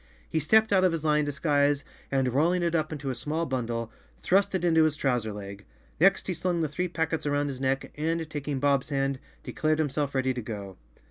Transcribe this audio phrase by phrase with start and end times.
[0.33, 3.91] fHe stepped out of his lion disguise and, rolling it up into a small bundle,
[4.19, 5.63] thrust it into his trouser leg.
[5.99, 9.77] Next he slung the three packets around his neck and, taking Bob's hand, de, dared
[9.77, 10.77] himself ready to go.